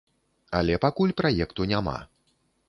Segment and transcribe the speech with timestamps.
[0.59, 1.95] Але пакуль праекту няма.